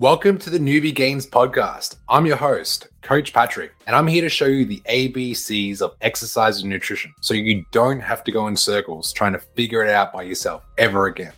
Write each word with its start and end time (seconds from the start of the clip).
Welcome 0.00 0.38
to 0.38 0.50
the 0.50 0.60
Newbie 0.60 0.94
Gains 0.94 1.26
podcast. 1.26 1.96
I'm 2.08 2.24
your 2.24 2.36
host, 2.36 2.86
Coach 3.02 3.32
Patrick, 3.32 3.72
and 3.84 3.96
I'm 3.96 4.06
here 4.06 4.22
to 4.22 4.28
show 4.28 4.44
you 4.44 4.64
the 4.64 4.80
ABCs 4.88 5.82
of 5.82 5.96
exercise 6.02 6.60
and 6.60 6.70
nutrition 6.70 7.12
so 7.20 7.34
you 7.34 7.64
don't 7.72 7.98
have 7.98 8.22
to 8.22 8.30
go 8.30 8.46
in 8.46 8.54
circles 8.56 9.12
trying 9.12 9.32
to 9.32 9.40
figure 9.40 9.82
it 9.82 9.90
out 9.90 10.12
by 10.12 10.22
yourself 10.22 10.62
ever 10.78 11.06
again. 11.06 11.32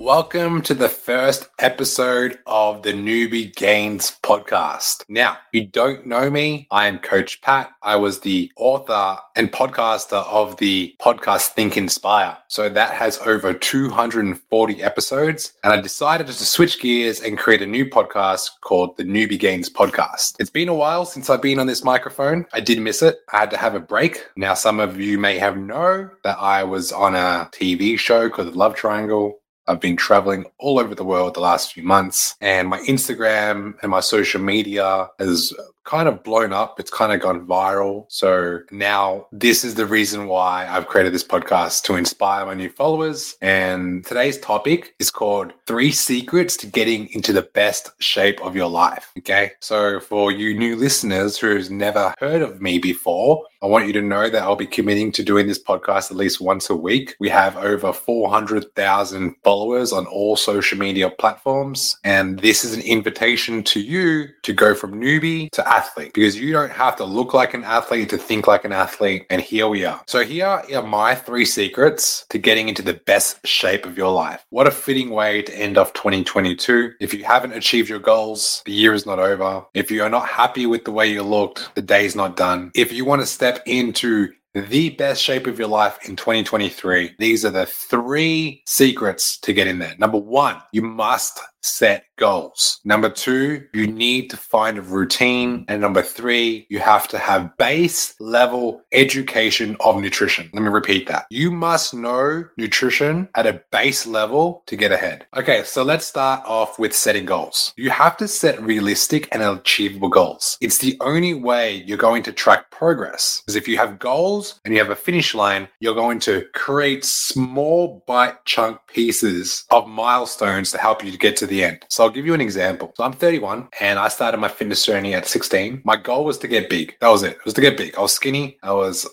Welcome 0.00 0.62
to 0.62 0.72
the 0.72 0.88
first 0.88 1.50
episode 1.58 2.38
of 2.46 2.82
the 2.82 2.94
Newbie 2.94 3.54
Gains 3.54 4.16
podcast. 4.22 5.04
Now, 5.10 5.36
you 5.52 5.66
don't 5.66 6.06
know 6.06 6.30
me, 6.30 6.66
I 6.70 6.86
am 6.86 7.00
Coach 7.00 7.42
Pat. 7.42 7.72
I 7.82 7.96
was 7.96 8.20
the 8.20 8.50
author 8.56 9.18
and 9.36 9.52
podcaster 9.52 10.24
of 10.24 10.56
the 10.56 10.96
podcast 11.02 11.48
Think 11.48 11.76
Inspire. 11.76 12.38
So 12.48 12.70
that 12.70 12.94
has 12.94 13.18
over 13.18 13.52
240 13.52 14.82
episodes. 14.82 15.52
And 15.64 15.74
I 15.74 15.82
decided 15.82 16.28
to 16.28 16.32
switch 16.32 16.80
gears 16.80 17.20
and 17.20 17.36
create 17.36 17.60
a 17.60 17.66
new 17.66 17.84
podcast 17.84 18.52
called 18.62 18.96
the 18.96 19.04
Newbie 19.04 19.38
Gains 19.38 19.68
podcast. 19.68 20.36
It's 20.38 20.48
been 20.48 20.70
a 20.70 20.74
while 20.74 21.04
since 21.04 21.28
I've 21.28 21.42
been 21.42 21.58
on 21.58 21.66
this 21.66 21.84
microphone. 21.84 22.46
I 22.54 22.60
did 22.60 22.80
miss 22.80 23.02
it. 23.02 23.18
I 23.34 23.40
had 23.40 23.50
to 23.50 23.58
have 23.58 23.74
a 23.74 23.80
break. 23.80 24.26
Now, 24.34 24.54
some 24.54 24.80
of 24.80 24.98
you 24.98 25.18
may 25.18 25.38
have 25.38 25.58
know 25.58 26.08
that 26.24 26.38
I 26.38 26.64
was 26.64 26.90
on 26.90 27.14
a 27.14 27.50
TV 27.52 27.98
show 27.98 28.30
called 28.30 28.56
Love 28.56 28.74
Triangle 28.74 29.39
I've 29.70 29.80
been 29.80 29.96
traveling 29.96 30.46
all 30.58 30.80
over 30.80 30.96
the 30.96 31.04
world 31.04 31.34
the 31.34 31.40
last 31.40 31.72
few 31.72 31.84
months, 31.84 32.34
and 32.40 32.68
my 32.68 32.80
Instagram 32.80 33.74
and 33.82 33.90
my 33.90 34.00
social 34.00 34.40
media 34.40 35.08
has 35.20 35.54
kind 35.84 36.08
of 36.08 36.22
blown 36.22 36.52
up. 36.52 36.78
It's 36.78 36.90
kind 36.90 37.12
of 37.12 37.20
gone 37.20 37.46
viral. 37.46 38.04
So 38.08 38.60
now 38.70 39.26
this 39.32 39.64
is 39.64 39.74
the 39.74 39.86
reason 39.86 40.26
why 40.26 40.66
I've 40.68 40.86
created 40.86 41.12
this 41.12 41.24
podcast 41.24 41.82
to 41.84 41.96
inspire 41.96 42.46
my 42.46 42.54
new 42.54 42.68
followers. 42.68 43.36
And 43.40 44.04
today's 44.04 44.38
topic 44.38 44.94
is 44.98 45.10
called 45.10 45.52
Three 45.66 45.90
Secrets 45.90 46.56
to 46.58 46.66
Getting 46.66 47.08
into 47.08 47.32
the 47.32 47.42
Best 47.42 47.90
Shape 48.00 48.40
of 48.42 48.54
Your 48.56 48.68
Life. 48.68 49.12
Okay. 49.18 49.52
So 49.60 50.00
for 50.00 50.30
you 50.32 50.56
new 50.56 50.76
listeners 50.76 51.38
who's 51.38 51.70
never 51.70 52.14
heard 52.18 52.42
of 52.42 52.60
me 52.60 52.78
before, 52.78 53.44
I 53.62 53.66
want 53.66 53.86
you 53.86 53.92
to 53.94 54.02
know 54.02 54.30
that 54.30 54.42
I'll 54.42 54.56
be 54.56 54.66
committing 54.66 55.12
to 55.12 55.22
doing 55.22 55.46
this 55.46 55.62
podcast 55.62 56.10
at 56.10 56.16
least 56.16 56.40
once 56.40 56.70
a 56.70 56.76
week. 56.76 57.14
We 57.20 57.28
have 57.28 57.58
over 57.58 57.92
400,000 57.92 59.34
followers 59.44 59.92
on 59.92 60.06
all 60.06 60.36
social 60.36 60.78
media 60.78 61.10
platforms. 61.10 61.98
And 62.02 62.38
this 62.38 62.64
is 62.64 62.74
an 62.74 62.80
invitation 62.82 63.62
to 63.64 63.80
you 63.80 64.28
to 64.44 64.52
go 64.54 64.74
from 64.74 65.00
newbie 65.00 65.50
to 65.50 65.69
athlete 65.70 66.12
because 66.12 66.36
you 66.36 66.52
don't 66.52 66.72
have 66.72 66.96
to 66.96 67.04
look 67.04 67.32
like 67.32 67.54
an 67.54 67.64
athlete 67.64 68.10
to 68.10 68.18
think 68.18 68.46
like 68.46 68.64
an 68.64 68.72
athlete. 68.72 69.26
And 69.30 69.40
here 69.40 69.68
we 69.68 69.84
are. 69.84 70.02
So, 70.06 70.24
here 70.24 70.46
are 70.46 70.82
my 70.82 71.14
three 71.14 71.44
secrets 71.44 72.26
to 72.30 72.38
getting 72.38 72.68
into 72.68 72.82
the 72.82 72.94
best 72.94 73.46
shape 73.46 73.86
of 73.86 73.96
your 73.96 74.12
life. 74.12 74.44
What 74.50 74.66
a 74.66 74.70
fitting 74.70 75.10
way 75.10 75.42
to 75.42 75.54
end 75.54 75.78
off 75.78 75.92
2022. 75.92 76.94
If 77.00 77.14
you 77.14 77.24
haven't 77.24 77.52
achieved 77.52 77.88
your 77.88 77.98
goals, 77.98 78.62
the 78.66 78.72
year 78.72 78.92
is 78.92 79.06
not 79.06 79.18
over. 79.18 79.64
If 79.74 79.90
you 79.90 80.02
are 80.02 80.10
not 80.10 80.28
happy 80.28 80.66
with 80.66 80.84
the 80.84 80.92
way 80.92 81.10
you 81.10 81.22
looked, 81.22 81.74
the 81.74 81.82
day 81.82 82.04
is 82.04 82.16
not 82.16 82.36
done. 82.36 82.72
If 82.74 82.92
you 82.92 83.04
want 83.04 83.22
to 83.22 83.26
step 83.26 83.62
into 83.66 84.32
the 84.54 84.90
best 84.90 85.22
shape 85.22 85.46
of 85.46 85.58
your 85.58 85.68
life 85.68 85.98
in 86.08 86.16
2023. 86.16 87.14
These 87.18 87.44
are 87.44 87.50
the 87.50 87.66
three 87.66 88.62
secrets 88.66 89.38
to 89.40 89.52
get 89.52 89.66
in 89.66 89.78
there. 89.78 89.94
Number 89.98 90.18
one, 90.18 90.56
you 90.72 90.82
must 90.82 91.40
set 91.62 92.04
goals. 92.16 92.80
Number 92.84 93.10
two, 93.10 93.66
you 93.74 93.86
need 93.86 94.30
to 94.30 94.36
find 94.36 94.78
a 94.78 94.82
routine. 94.82 95.64
And 95.68 95.80
number 95.80 96.02
three, 96.02 96.66
you 96.68 96.78
have 96.78 97.08
to 97.08 97.18
have 97.18 97.56
base 97.56 98.14
level 98.20 98.82
education 98.92 99.76
of 99.80 100.00
nutrition. 100.00 100.50
Let 100.52 100.62
me 100.62 100.68
repeat 100.68 101.06
that. 101.08 101.26
You 101.30 101.50
must 101.50 101.94
know 101.94 102.44
nutrition 102.56 103.28
at 103.34 103.46
a 103.46 103.62
base 103.70 104.06
level 104.06 104.62
to 104.66 104.76
get 104.76 104.92
ahead. 104.92 105.26
Okay, 105.36 105.62
so 105.64 105.82
let's 105.82 106.06
start 106.06 106.42
off 106.46 106.78
with 106.78 106.94
setting 106.94 107.26
goals. 107.26 107.72
You 107.76 107.90
have 107.90 108.16
to 108.18 108.28
set 108.28 108.60
realistic 108.62 109.28
and 109.32 109.42
achievable 109.42 110.08
goals. 110.08 110.56
It's 110.60 110.78
the 110.78 110.96
only 111.00 111.34
way 111.34 111.84
you're 111.86 111.98
going 111.98 112.22
to 112.24 112.32
track 112.32 112.70
progress. 112.70 113.42
Because 113.44 113.56
if 113.56 113.68
you 113.68 113.76
have 113.76 113.98
goals 113.98 114.39
and 114.64 114.74
you 114.74 114.80
have 114.80 114.90
a 114.90 114.96
finish 114.96 115.34
line, 115.34 115.68
you're 115.80 115.94
going 115.94 116.18
to 116.20 116.44
create 116.54 117.04
small 117.04 118.02
bite 118.06 118.44
chunk 118.44 118.78
pieces 118.86 119.64
of 119.70 119.88
milestones 119.88 120.70
to 120.72 120.78
help 120.78 121.04
you 121.04 121.10
to 121.10 121.18
get 121.18 121.36
to 121.38 121.46
the 121.46 121.64
end. 121.64 121.84
So 121.88 122.04
I'll 122.04 122.10
give 122.10 122.26
you 122.26 122.34
an 122.34 122.40
example. 122.40 122.92
So 122.96 123.04
I'm 123.04 123.12
31 123.12 123.68
and 123.80 123.98
I 123.98 124.08
started 124.08 124.38
my 124.38 124.48
fitness 124.48 124.84
journey 124.84 125.14
at 125.14 125.26
16. 125.26 125.82
My 125.84 125.96
goal 125.96 126.24
was 126.24 126.38
to 126.38 126.48
get 126.48 126.70
big. 126.70 126.96
That 127.00 127.08
was 127.08 127.22
it. 127.22 127.32
It 127.32 127.44
was 127.44 127.54
to 127.54 127.60
get 127.60 127.76
big. 127.76 127.94
I 127.96 128.00
was 128.00 128.14
skinny. 128.14 128.58
I 128.62 128.72
was 128.72 129.06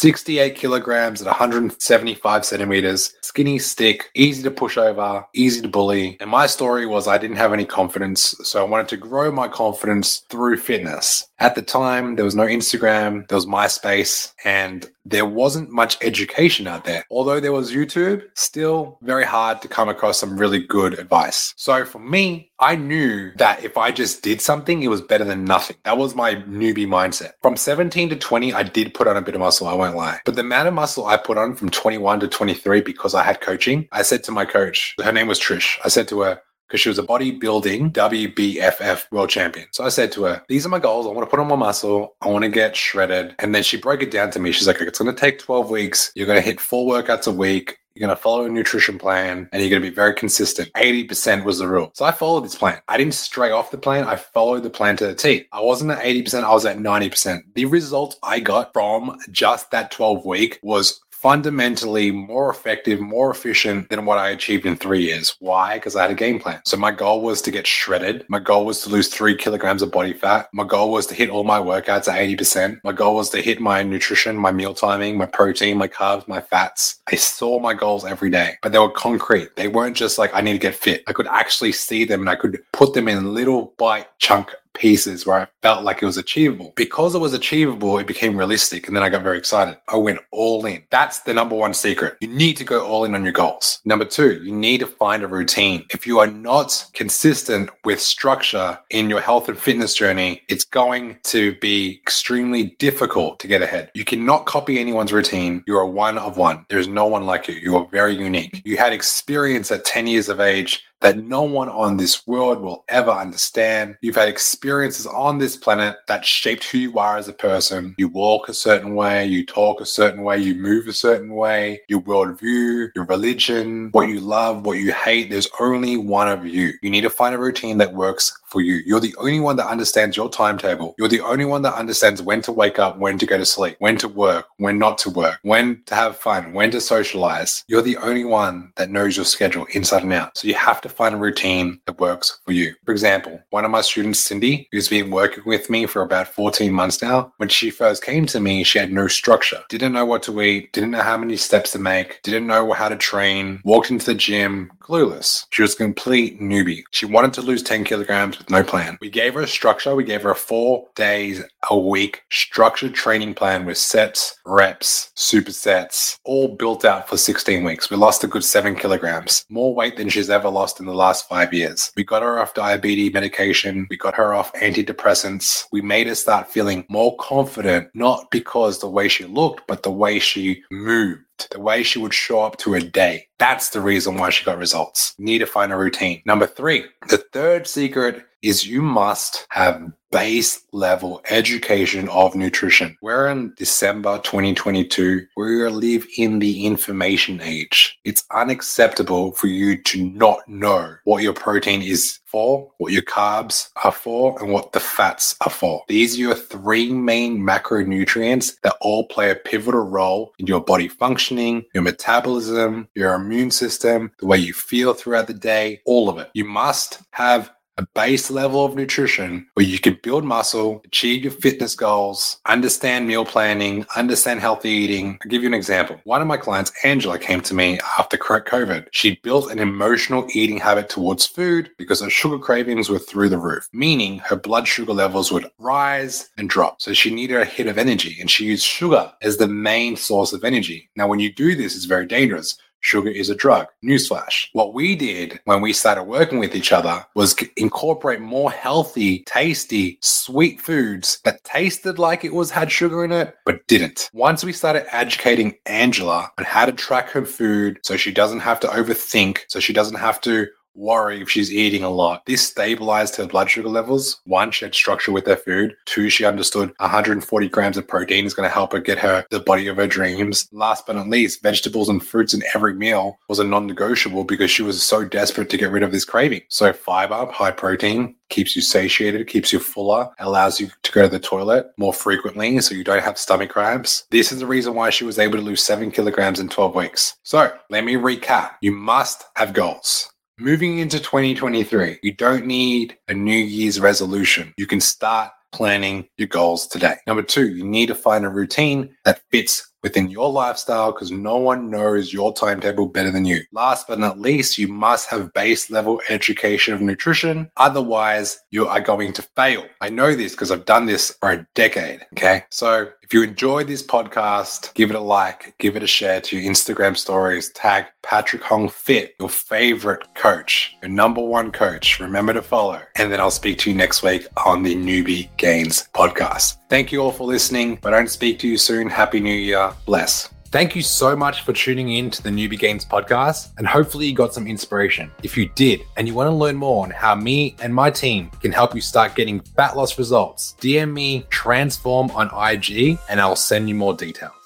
68 0.00 0.56
kilograms 0.56 1.20
at 1.20 1.26
175 1.26 2.44
centimeters, 2.46 3.12
skinny 3.20 3.58
stick, 3.58 4.10
easy 4.14 4.42
to 4.42 4.50
push 4.50 4.78
over, 4.78 5.26
easy 5.34 5.60
to 5.60 5.68
bully. 5.68 6.16
And 6.20 6.30
my 6.30 6.46
story 6.46 6.86
was 6.86 7.06
I 7.06 7.18
didn't 7.18 7.36
have 7.36 7.52
any 7.52 7.66
confidence. 7.66 8.34
So 8.42 8.64
I 8.64 8.68
wanted 8.68 8.88
to 8.88 8.96
grow 8.96 9.30
my 9.30 9.46
confidence 9.46 10.22
through 10.30 10.56
fitness. 10.56 11.26
At 11.38 11.54
the 11.54 11.62
time, 11.62 12.16
there 12.16 12.24
was 12.24 12.34
no 12.34 12.46
Instagram, 12.46 13.28
there 13.28 13.36
was 13.36 13.46
MySpace, 13.46 14.32
and 14.44 14.69
there 15.04 15.26
wasn't 15.26 15.70
much 15.70 15.98
education 16.02 16.66
out 16.66 16.84
there. 16.84 17.04
Although 17.10 17.40
there 17.40 17.52
was 17.52 17.72
YouTube, 17.72 18.22
still 18.34 18.98
very 19.02 19.24
hard 19.24 19.60
to 19.62 19.68
come 19.68 19.88
across 19.88 20.18
some 20.18 20.36
really 20.36 20.60
good 20.60 20.98
advice. 20.98 21.54
So 21.56 21.84
for 21.84 21.98
me, 21.98 22.50
I 22.58 22.76
knew 22.76 23.32
that 23.36 23.64
if 23.64 23.78
I 23.78 23.90
just 23.90 24.22
did 24.22 24.40
something, 24.40 24.82
it 24.82 24.88
was 24.88 25.00
better 25.00 25.24
than 25.24 25.44
nothing. 25.44 25.76
That 25.84 25.98
was 25.98 26.14
my 26.14 26.34
newbie 26.34 26.86
mindset. 26.86 27.32
From 27.42 27.56
17 27.56 28.10
to 28.10 28.16
20, 28.16 28.52
I 28.52 28.62
did 28.62 28.94
put 28.94 29.08
on 29.08 29.16
a 29.16 29.22
bit 29.22 29.34
of 29.34 29.40
muscle, 29.40 29.66
I 29.66 29.74
won't 29.74 29.96
lie. 29.96 30.20
But 30.24 30.34
the 30.34 30.42
amount 30.42 30.68
of 30.68 30.74
muscle 30.74 31.06
I 31.06 31.16
put 31.16 31.38
on 31.38 31.56
from 31.56 31.70
21 31.70 32.20
to 32.20 32.28
23 32.28 32.82
because 32.82 33.14
I 33.14 33.22
had 33.22 33.40
coaching, 33.40 33.88
I 33.92 34.02
said 34.02 34.22
to 34.24 34.32
my 34.32 34.44
coach, 34.44 34.94
her 35.02 35.12
name 35.12 35.26
was 35.28 35.40
Trish, 35.40 35.78
I 35.84 35.88
said 35.88 36.08
to 36.08 36.20
her, 36.20 36.42
because 36.70 36.80
she 36.80 36.88
was 36.88 37.00
a 37.00 37.02
bodybuilding 37.02 37.92
WBFF 37.92 39.10
world 39.10 39.28
champion. 39.28 39.66
So 39.72 39.84
I 39.84 39.88
said 39.88 40.12
to 40.12 40.24
her, 40.24 40.42
These 40.48 40.64
are 40.64 40.68
my 40.68 40.78
goals. 40.78 41.06
I 41.06 41.10
want 41.10 41.26
to 41.26 41.30
put 41.30 41.40
on 41.40 41.48
more 41.48 41.58
muscle. 41.58 42.14
I 42.20 42.28
want 42.28 42.44
to 42.44 42.48
get 42.48 42.76
shredded. 42.76 43.34
And 43.40 43.52
then 43.52 43.64
she 43.64 43.76
broke 43.76 44.02
it 44.02 44.12
down 44.12 44.30
to 44.30 44.38
me. 44.38 44.52
She's 44.52 44.68
like, 44.68 44.80
It's 44.80 45.00
going 45.00 45.12
to 45.12 45.20
take 45.20 45.40
12 45.40 45.68
weeks. 45.68 46.12
You're 46.14 46.28
going 46.28 46.38
to 46.38 46.44
hit 46.44 46.60
four 46.60 46.90
workouts 46.90 47.26
a 47.26 47.32
week. 47.32 47.78
You're 47.94 48.06
going 48.06 48.16
to 48.16 48.22
follow 48.22 48.44
a 48.44 48.48
nutrition 48.48 48.98
plan 48.98 49.48
and 49.52 49.60
you're 49.60 49.68
going 49.68 49.82
to 49.82 49.90
be 49.90 49.94
very 49.94 50.14
consistent. 50.14 50.72
80% 50.74 51.44
was 51.44 51.58
the 51.58 51.66
rule. 51.66 51.90
So 51.94 52.04
I 52.04 52.12
followed 52.12 52.44
this 52.44 52.54
plan. 52.54 52.80
I 52.88 52.96
didn't 52.96 53.14
stray 53.14 53.50
off 53.50 53.72
the 53.72 53.78
plan. 53.78 54.04
I 54.04 54.14
followed 54.14 54.62
the 54.62 54.70
plan 54.70 54.96
to 54.98 55.08
the 55.08 55.14
T. 55.14 55.48
I 55.50 55.60
wasn't 55.60 55.90
at 55.90 55.98
80%. 55.98 56.44
I 56.44 56.52
was 56.52 56.64
at 56.64 56.78
90%. 56.78 57.42
The 57.54 57.64
result 57.64 58.16
I 58.22 58.38
got 58.38 58.72
from 58.72 59.18
just 59.32 59.72
that 59.72 59.90
12 59.90 60.24
week 60.24 60.60
was 60.62 61.00
fundamentally 61.20 62.10
more 62.10 62.48
effective, 62.48 62.98
more 62.98 63.30
efficient 63.30 63.90
than 63.90 64.06
what 64.06 64.16
I 64.16 64.30
achieved 64.30 64.64
in 64.64 64.74
three 64.74 65.02
years. 65.02 65.36
Why? 65.38 65.74
Because 65.74 65.94
I 65.94 66.02
had 66.02 66.10
a 66.10 66.14
game 66.14 66.40
plan. 66.40 66.62
So 66.64 66.78
my 66.78 66.90
goal 66.90 67.20
was 67.20 67.42
to 67.42 67.50
get 67.50 67.66
shredded. 67.66 68.24
My 68.28 68.38
goal 68.38 68.64
was 68.64 68.80
to 68.82 68.88
lose 68.88 69.08
three 69.08 69.36
kilograms 69.36 69.82
of 69.82 69.92
body 69.92 70.14
fat. 70.14 70.48
My 70.54 70.64
goal 70.64 70.90
was 70.90 71.06
to 71.08 71.14
hit 71.14 71.28
all 71.28 71.44
my 71.44 71.58
workouts 71.58 72.08
at 72.08 72.18
80%. 72.18 72.80
My 72.84 72.92
goal 72.92 73.16
was 73.16 73.28
to 73.30 73.42
hit 73.42 73.60
my 73.60 73.82
nutrition, 73.82 74.34
my 74.34 74.50
meal 74.50 74.72
timing, 74.72 75.18
my 75.18 75.26
protein, 75.26 75.76
my 75.76 75.88
carbs, 75.88 76.26
my 76.26 76.40
fats. 76.40 77.02
I 77.12 77.16
saw 77.16 77.60
my 77.60 77.74
goals 77.74 78.06
every 78.06 78.30
day, 78.30 78.56
but 78.62 78.72
they 78.72 78.78
were 78.78 78.90
concrete. 78.90 79.56
They 79.56 79.68
weren't 79.68 79.96
just 79.98 80.16
like, 80.16 80.30
I 80.32 80.40
need 80.40 80.52
to 80.52 80.58
get 80.58 80.74
fit. 80.74 81.02
I 81.06 81.12
could 81.12 81.26
actually 81.26 81.72
see 81.72 82.06
them 82.06 82.20
and 82.20 82.30
I 82.30 82.36
could 82.36 82.62
put 82.72 82.94
them 82.94 83.08
in 83.08 83.34
little 83.34 83.74
bite 83.76 84.06
chunk 84.18 84.54
pieces 84.74 85.26
where 85.26 85.40
I 85.40 85.46
felt 85.62 85.84
like 85.84 86.02
it 86.02 86.06
was 86.06 86.16
achievable. 86.16 86.72
Because 86.76 87.14
it 87.14 87.18
was 87.18 87.34
achievable, 87.34 87.98
it 87.98 88.06
became 88.06 88.36
realistic. 88.36 88.86
And 88.86 88.96
then 88.96 89.02
I 89.02 89.08
got 89.08 89.22
very 89.22 89.38
excited. 89.38 89.76
I 89.88 89.96
went 89.96 90.20
all 90.30 90.64
in. 90.66 90.82
That's 90.90 91.20
the 91.20 91.34
number 91.34 91.54
one 91.54 91.74
secret. 91.74 92.16
You 92.20 92.28
need 92.28 92.56
to 92.58 92.64
go 92.64 92.86
all 92.86 93.04
in 93.04 93.14
on 93.14 93.24
your 93.24 93.32
goals. 93.32 93.80
Number 93.84 94.04
two, 94.04 94.42
you 94.42 94.52
need 94.52 94.78
to 94.78 94.86
find 94.86 95.22
a 95.22 95.28
routine. 95.28 95.84
If 95.90 96.06
you 96.06 96.18
are 96.18 96.26
not 96.26 96.84
consistent 96.94 97.70
with 97.84 98.00
structure 98.00 98.78
in 98.90 99.10
your 99.10 99.20
health 99.20 99.48
and 99.48 99.58
fitness 99.58 99.94
journey, 99.94 100.42
it's 100.48 100.64
going 100.64 101.18
to 101.24 101.54
be 101.60 102.00
extremely 102.02 102.76
difficult 102.78 103.38
to 103.40 103.48
get 103.48 103.62
ahead. 103.62 103.90
You 103.94 104.04
cannot 104.04 104.46
copy 104.46 104.78
anyone's 104.78 105.12
routine. 105.12 105.64
You 105.66 105.76
are 105.76 105.86
one 105.86 106.18
of 106.18 106.36
one. 106.36 106.64
There's 106.68 106.88
no 106.88 107.06
one 107.06 107.26
like 107.26 107.48
you. 107.48 107.54
You 107.54 107.76
are 107.76 107.86
very 107.90 108.14
unique. 108.14 108.62
You 108.64 108.76
had 108.76 108.92
experience 108.92 109.70
at 109.70 109.84
10 109.84 110.06
years 110.06 110.28
of 110.28 110.40
age 110.40 110.84
that 111.00 111.18
no 111.18 111.42
one 111.42 111.68
on 111.68 111.96
this 111.96 112.26
world 112.26 112.60
will 112.60 112.84
ever 112.88 113.10
understand. 113.10 113.96
You've 114.00 114.16
had 114.16 114.28
experiences 114.28 115.06
on 115.06 115.38
this 115.38 115.56
planet 115.56 115.96
that 116.08 116.24
shaped 116.24 116.64
who 116.64 116.78
you 116.78 116.98
are 116.98 117.16
as 117.16 117.28
a 117.28 117.32
person. 117.32 117.94
You 117.98 118.08
walk 118.08 118.48
a 118.48 118.54
certain 118.54 118.94
way, 118.94 119.26
you 119.26 119.44
talk 119.44 119.80
a 119.80 119.86
certain 119.86 120.22
way, 120.22 120.38
you 120.38 120.54
move 120.54 120.88
a 120.88 120.92
certain 120.92 121.34
way, 121.34 121.80
your 121.88 122.00
worldview, 122.02 122.90
your 122.94 123.04
religion, 123.06 123.88
what 123.92 124.08
you 124.08 124.20
love, 124.20 124.66
what 124.66 124.78
you 124.78 124.92
hate. 124.92 125.30
There's 125.30 125.48
only 125.58 125.96
one 125.96 126.28
of 126.28 126.46
you. 126.46 126.72
You 126.82 126.90
need 126.90 127.02
to 127.02 127.10
find 127.10 127.34
a 127.34 127.38
routine 127.38 127.78
that 127.78 127.94
works 127.94 128.36
for 128.50 128.60
you. 128.60 128.82
You're 128.84 129.00
the 129.00 129.14
only 129.16 129.40
one 129.40 129.56
that 129.56 129.68
understands 129.68 130.16
your 130.16 130.28
timetable. 130.28 130.94
You're 130.98 131.08
the 131.08 131.20
only 131.20 131.44
one 131.44 131.62
that 131.62 131.74
understands 131.74 132.20
when 132.20 132.42
to 132.42 132.52
wake 132.52 132.78
up, 132.78 132.98
when 132.98 133.16
to 133.18 133.26
go 133.26 133.38
to 133.38 133.46
sleep, 133.46 133.76
when 133.78 133.96
to 133.98 134.08
work, 134.08 134.46
when 134.56 134.78
not 134.78 134.98
to 134.98 135.10
work, 135.10 135.38
when 135.42 135.82
to 135.86 135.94
have 135.94 136.16
fun, 136.16 136.52
when 136.52 136.70
to 136.72 136.80
socialize. 136.80 137.64
You're 137.68 137.82
the 137.82 137.96
only 137.98 138.24
one 138.24 138.72
that 138.76 138.90
knows 138.90 139.16
your 139.16 139.24
schedule 139.24 139.66
inside 139.72 140.02
and 140.02 140.12
out. 140.12 140.36
So 140.36 140.48
you 140.48 140.54
have 140.54 140.80
to 140.82 140.88
find 140.90 141.14
a 141.14 141.18
routine 141.18 141.80
that 141.86 141.98
works 142.00 142.40
for 142.44 142.52
you. 142.52 142.74
For 142.84 142.92
example, 142.92 143.40
one 143.50 143.64
of 143.64 143.70
my 143.70 143.80
students, 143.80 144.20
Cindy, 144.20 144.68
who's 144.72 144.88
been 144.88 145.10
working 145.10 145.44
with 145.46 145.70
me 145.70 145.86
for 145.86 146.02
about 146.02 146.28
14 146.28 146.72
months 146.72 147.02
now, 147.02 147.32
when 147.38 147.48
she 147.48 147.70
first 147.70 148.02
came 148.02 148.26
to 148.26 148.40
me, 148.40 148.64
she 148.64 148.78
had 148.78 148.92
no 148.92 149.06
structure, 149.06 149.62
didn't 149.68 149.92
know 149.92 150.04
what 150.04 150.22
to 150.24 150.40
eat, 150.40 150.72
didn't 150.72 150.90
know 150.90 151.02
how 151.02 151.16
many 151.16 151.36
steps 151.36 151.72
to 151.72 151.78
make, 151.78 152.20
didn't 152.22 152.46
know 152.46 152.72
how 152.72 152.88
to 152.88 152.96
train, 152.96 153.60
walked 153.64 153.90
into 153.90 154.06
the 154.06 154.14
gym, 154.14 154.70
clueless. 154.80 155.46
She 155.50 155.62
was 155.62 155.74
a 155.74 155.78
complete 155.78 156.40
newbie. 156.40 156.82
She 156.90 157.06
wanted 157.06 157.32
to 157.34 157.42
lose 157.42 157.62
10 157.62 157.84
kilograms 157.84 158.38
with 158.38 158.50
no 158.50 158.62
plan. 158.62 158.98
We 159.00 159.08
gave 159.08 159.34
her 159.34 159.40
a 159.42 159.46
structure. 159.46 159.94
We 159.94 160.04
gave 160.04 160.22
her 160.22 160.30
a 160.30 160.34
four 160.34 160.88
days 160.96 161.42
a 161.70 161.78
week 161.78 162.22
structured 162.30 162.94
training 162.94 163.34
plan 163.34 163.64
with 163.64 163.78
sets, 163.78 164.36
reps, 164.44 165.12
supersets, 165.16 166.18
all 166.24 166.56
built 166.56 166.84
out 166.84 167.08
for 167.08 167.16
16 167.16 167.62
weeks. 167.62 167.90
We 167.90 167.96
lost 167.96 168.24
a 168.24 168.26
good 168.26 168.44
seven 168.44 168.74
kilograms, 168.74 169.44
more 169.48 169.74
weight 169.74 169.96
than 169.96 170.08
she's 170.08 170.30
ever 170.30 170.48
lost 170.48 170.79
in 170.80 170.86
the 170.86 170.94
last 170.94 171.28
five 171.28 171.54
years. 171.54 171.92
We 171.96 172.04
got 172.04 172.22
her 172.22 172.40
off 172.40 172.54
diabetes 172.54 173.12
medication. 173.12 173.86
We 173.90 173.96
got 173.96 174.16
her 174.16 174.34
off 174.34 174.52
antidepressants. 174.54 175.66
We 175.70 175.82
made 175.82 176.06
her 176.06 176.14
start 176.14 176.50
feeling 176.50 176.84
more 176.88 177.16
confident, 177.18 177.90
not 177.94 178.30
because 178.30 178.80
the 178.80 178.88
way 178.88 179.08
she 179.08 179.24
looked, 179.24 179.66
but 179.68 179.82
the 179.82 179.92
way 179.92 180.18
she 180.18 180.62
moved 180.70 181.24
the 181.50 181.60
way 181.60 181.82
she 181.82 181.98
would 181.98 182.12
show 182.12 182.42
up 182.42 182.58
to 182.58 182.74
a 182.74 182.80
day. 182.80 183.26
That's 183.38 183.70
the 183.70 183.80
reason 183.80 184.16
why 184.16 184.30
she 184.30 184.44
got 184.44 184.58
results. 184.58 185.14
need 185.18 185.38
to 185.38 185.46
find 185.46 185.72
a 185.72 185.76
routine. 185.76 186.22
Number 186.26 186.46
three, 186.46 186.84
the 187.08 187.18
third 187.32 187.66
secret 187.66 188.24
is 188.42 188.66
you 188.66 188.82
must 188.82 189.46
have 189.50 189.92
base 190.10 190.64
level 190.72 191.22
education 191.30 192.08
of 192.08 192.34
nutrition. 192.34 192.96
We're 193.00 193.28
in 193.28 193.54
December 193.56 194.18
2022. 194.18 195.26
We 195.36 195.68
live 195.68 196.06
in 196.16 196.40
the 196.40 196.66
information 196.66 197.40
age. 197.40 197.98
It's 198.04 198.24
unacceptable 198.32 199.32
for 199.32 199.46
you 199.46 199.80
to 199.82 200.10
not 200.10 200.46
know 200.48 200.96
what 201.04 201.22
your 201.22 201.32
protein 201.32 201.82
is 201.82 202.18
for, 202.26 202.70
what 202.78 202.92
your 202.92 203.02
carbs 203.02 203.70
are 203.84 203.92
for, 203.92 204.40
and 204.40 204.52
what 204.52 204.72
the 204.72 204.80
fats 204.80 205.36
are 205.42 205.50
for. 205.50 205.84
These 205.88 206.16
are 206.16 206.20
your 206.20 206.34
three 206.34 206.92
main 206.92 207.38
macronutrients 207.38 208.60
that 208.62 208.76
all 208.80 209.06
play 209.06 209.30
a 209.30 209.36
pivotal 209.36 209.82
role 209.82 210.32
in 210.38 210.46
your 210.46 210.60
body 210.60 210.88
functioning, 210.88 211.64
your 211.74 211.82
metabolism, 211.82 212.88
your 212.94 213.14
immune 213.14 213.50
system, 213.50 214.12
the 214.18 214.26
way 214.26 214.38
you 214.38 214.52
feel 214.52 214.94
throughout 214.94 215.26
the 215.28 215.34
day, 215.34 215.80
all 215.86 216.08
of 216.08 216.18
it. 216.18 216.30
You 216.34 216.44
must 216.44 217.00
have 217.12 217.52
a 217.80 217.86
base 217.94 218.30
level 218.30 218.62
of 218.62 218.76
nutrition 218.76 219.46
where 219.54 219.64
you 219.64 219.78
can 219.78 219.98
build 220.02 220.22
muscle, 220.22 220.82
achieve 220.84 221.22
your 221.22 221.32
fitness 221.32 221.74
goals, 221.74 222.38
understand 222.44 223.08
meal 223.08 223.24
planning, 223.24 223.86
understand 223.96 224.38
healthy 224.38 224.68
eating. 224.68 225.18
I'll 225.24 225.30
give 225.30 225.42
you 225.42 225.48
an 225.48 225.54
example. 225.54 225.98
One 226.04 226.20
of 226.20 226.28
my 226.28 226.36
clients, 226.36 226.72
Angela, 226.84 227.18
came 227.18 227.40
to 227.40 227.54
me 227.54 227.78
after 227.98 228.18
COVID. 228.18 228.88
She 228.92 229.18
built 229.22 229.50
an 229.50 229.58
emotional 229.58 230.26
eating 230.34 230.58
habit 230.58 230.90
towards 230.90 231.24
food 231.24 231.70
because 231.78 232.02
her 232.02 232.10
sugar 232.10 232.38
cravings 232.38 232.90
were 232.90 232.98
through 232.98 233.30
the 233.30 233.38
roof, 233.38 233.66
meaning 233.72 234.18
her 234.18 234.36
blood 234.36 234.68
sugar 234.68 234.92
levels 234.92 235.32
would 235.32 235.50
rise 235.58 236.28
and 236.36 236.50
drop. 236.50 236.82
So 236.82 236.92
she 236.92 237.14
needed 237.14 237.38
a 237.38 237.46
hit 237.46 237.66
of 237.66 237.78
energy 237.78 238.18
and 238.20 238.30
she 238.30 238.44
used 238.44 238.62
sugar 238.62 239.10
as 239.22 239.38
the 239.38 239.48
main 239.48 239.96
source 239.96 240.34
of 240.34 240.44
energy. 240.44 240.90
Now, 240.96 241.08
when 241.08 241.18
you 241.18 241.32
do 241.32 241.56
this, 241.56 241.74
it's 241.74 241.86
very 241.86 242.04
dangerous 242.04 242.58
sugar 242.80 243.10
is 243.10 243.30
a 243.30 243.34
drug. 243.34 243.66
Newsflash. 243.84 244.48
What 244.52 244.74
we 244.74 244.96
did 244.96 245.40
when 245.44 245.60
we 245.60 245.72
started 245.72 246.04
working 246.04 246.38
with 246.38 246.54
each 246.54 246.72
other 246.72 247.04
was 247.14 247.36
incorporate 247.56 248.20
more 248.20 248.50
healthy, 248.50 249.20
tasty, 249.20 249.98
sweet 250.00 250.60
foods 250.60 251.20
that 251.24 251.44
tasted 251.44 251.98
like 251.98 252.24
it 252.24 252.34
was 252.34 252.50
had 252.50 252.70
sugar 252.70 253.04
in 253.04 253.12
it, 253.12 253.34
but 253.44 253.66
didn't. 253.66 254.10
Once 254.12 254.44
we 254.44 254.52
started 254.52 254.94
educating 254.94 255.54
Angela 255.66 256.30
on 256.38 256.44
how 256.44 256.66
to 256.66 256.72
track 256.72 257.08
her 257.10 257.24
food 257.24 257.78
so 257.82 257.96
she 257.96 258.12
doesn't 258.12 258.40
have 258.40 258.60
to 258.60 258.68
overthink, 258.68 259.40
so 259.48 259.60
she 259.60 259.72
doesn't 259.72 259.98
have 259.98 260.20
to 260.22 260.48
worry 260.74 261.20
if 261.20 261.30
she's 261.30 261.52
eating 261.52 261.82
a 261.82 261.90
lot. 261.90 262.24
This 262.26 262.46
stabilized 262.46 263.16
her 263.16 263.26
blood 263.26 263.50
sugar 263.50 263.68
levels. 263.68 264.20
One, 264.24 264.50
she 264.50 264.64
had 264.64 264.74
structure 264.74 265.12
with 265.12 265.26
her 265.26 265.36
food. 265.36 265.74
Two, 265.86 266.10
she 266.10 266.24
understood 266.24 266.72
140 266.78 267.48
grams 267.48 267.76
of 267.76 267.86
protein 267.86 268.24
is 268.24 268.34
going 268.34 268.48
to 268.48 268.52
help 268.52 268.72
her 268.72 268.80
get 268.80 268.98
her 268.98 269.24
the 269.30 269.40
body 269.40 269.66
of 269.66 269.76
her 269.76 269.86
dreams. 269.86 270.48
Last 270.52 270.86
but 270.86 270.96
not 270.96 271.08
least, 271.08 271.42
vegetables 271.42 271.88
and 271.88 272.04
fruits 272.04 272.34
in 272.34 272.42
every 272.54 272.74
meal 272.74 273.18
was 273.28 273.38
a 273.38 273.44
non-negotiable 273.44 274.24
because 274.24 274.50
she 274.50 274.62
was 274.62 274.82
so 274.82 275.04
desperate 275.04 275.50
to 275.50 275.56
get 275.56 275.70
rid 275.70 275.82
of 275.82 275.92
this 275.92 276.04
craving. 276.04 276.42
So 276.48 276.72
fiber, 276.72 277.26
high 277.30 277.50
protein, 277.50 278.16
keeps 278.28 278.56
you 278.56 278.62
satiated, 278.62 279.26
keeps 279.26 279.52
you 279.52 279.58
fuller, 279.58 280.08
allows 280.18 280.60
you 280.60 280.68
to 280.82 280.92
go 280.92 281.02
to 281.02 281.08
the 281.08 281.18
toilet 281.18 281.72
more 281.76 281.92
frequently 281.92 282.58
so 282.60 282.74
you 282.74 282.84
don't 282.84 283.02
have 283.02 283.18
stomach 283.18 283.50
cramps. 283.50 284.06
This 284.10 284.32
is 284.32 284.38
the 284.38 284.46
reason 284.46 284.74
why 284.74 284.90
she 284.90 285.04
was 285.04 285.18
able 285.18 285.36
to 285.36 285.44
lose 285.44 285.62
seven 285.62 285.90
kilograms 285.90 286.40
in 286.40 286.48
12 286.48 286.74
weeks. 286.74 287.16
So 287.22 287.52
let 287.68 287.84
me 287.84 287.94
recap. 287.94 288.52
You 288.60 288.72
must 288.72 289.24
have 289.36 289.52
goals. 289.52 290.10
Moving 290.40 290.78
into 290.78 290.98
2023, 290.98 291.98
you 292.02 292.14
don't 292.14 292.46
need 292.46 292.96
a 293.08 293.12
New 293.12 293.36
Year's 293.36 293.78
resolution. 293.78 294.54
You 294.56 294.66
can 294.66 294.80
start 294.80 295.32
planning 295.52 296.08
your 296.16 296.28
goals 296.28 296.66
today. 296.66 296.94
Number 297.06 297.22
two, 297.22 297.50
you 297.50 297.62
need 297.62 297.88
to 297.88 297.94
find 297.94 298.24
a 298.24 298.30
routine 298.30 298.96
that 299.04 299.20
fits 299.30 299.69
within 299.82 300.10
your 300.10 300.30
lifestyle 300.30 300.92
because 300.92 301.10
no 301.10 301.36
one 301.36 301.70
knows 301.70 302.12
your 302.12 302.32
timetable 302.32 302.86
better 302.86 303.10
than 303.10 303.24
you. 303.24 303.42
Last 303.52 303.88
but 303.88 303.98
not 303.98 304.20
least, 304.20 304.58
you 304.58 304.68
must 304.68 305.08
have 305.10 305.32
base 305.32 305.70
level 305.70 306.00
education 306.08 306.74
of 306.74 306.80
nutrition. 306.80 307.50
Otherwise, 307.56 308.40
you 308.50 308.66
are 308.66 308.80
going 308.80 309.12
to 309.14 309.22
fail. 309.22 309.64
I 309.80 309.88
know 309.88 310.14
this 310.14 310.32
because 310.32 310.50
I've 310.50 310.64
done 310.64 310.86
this 310.86 311.16
for 311.20 311.32
a 311.32 311.46
decade. 311.54 312.06
Okay. 312.14 312.44
So 312.50 312.90
if 313.02 313.14
you 313.14 313.22
enjoyed 313.22 313.66
this 313.66 313.82
podcast, 313.82 314.72
give 314.74 314.90
it 314.90 314.96
a 314.96 315.00
like, 315.00 315.54
give 315.58 315.76
it 315.76 315.82
a 315.82 315.86
share 315.86 316.20
to 316.20 316.38
your 316.38 316.50
Instagram 316.50 316.96
stories, 316.96 317.50
tag 317.50 317.86
Patrick 318.02 318.42
Hong 318.44 318.68
Fit, 318.68 319.14
your 319.18 319.28
favorite 319.28 320.14
coach, 320.14 320.76
your 320.80 320.90
number 320.90 321.20
one 321.20 321.50
coach. 321.50 321.98
Remember 321.98 322.32
to 322.32 322.42
follow. 322.42 322.80
And 322.96 323.10
then 323.10 323.20
I'll 323.20 323.30
speak 323.30 323.58
to 323.58 323.70
you 323.70 323.76
next 323.76 324.02
week 324.02 324.28
on 324.46 324.62
the 324.62 324.74
Newbie 324.74 325.28
Gains 325.38 325.88
podcast. 325.94 326.58
Thank 326.68 326.92
you 326.92 327.02
all 327.02 327.10
for 327.10 327.26
listening. 327.26 327.80
I 327.84 327.90
don't 327.90 328.08
speak 328.08 328.38
to 328.40 328.48
you 328.48 328.56
soon, 328.56 328.88
Happy 328.88 329.18
New 329.18 329.34
Year. 329.34 329.69
Bless. 329.86 330.30
Thank 330.50 330.74
you 330.74 330.82
so 330.82 331.14
much 331.14 331.42
for 331.44 331.52
tuning 331.52 331.92
in 331.92 332.10
to 332.10 332.22
the 332.22 332.28
Newbie 332.28 332.58
Gains 332.58 332.84
podcast, 332.84 333.50
and 333.56 333.68
hopefully 333.68 334.06
you 334.06 334.14
got 334.14 334.34
some 334.34 334.48
inspiration. 334.48 335.12
If 335.22 335.36
you 335.36 335.48
did, 335.54 335.82
and 335.96 336.08
you 336.08 336.14
want 336.14 336.26
to 336.26 336.34
learn 336.34 336.56
more 336.56 336.84
on 336.84 336.90
how 336.90 337.14
me 337.14 337.54
and 337.62 337.72
my 337.72 337.88
team 337.88 338.30
can 338.40 338.50
help 338.50 338.74
you 338.74 338.80
start 338.80 339.14
getting 339.14 339.38
fat 339.40 339.76
loss 339.76 339.96
results, 339.96 340.56
DM 340.60 340.92
me 340.92 341.24
transform 341.30 342.10
on 342.10 342.26
IG, 342.52 342.98
and 343.08 343.20
I'll 343.20 343.36
send 343.36 343.68
you 343.68 343.76
more 343.76 343.94
details. 343.94 344.39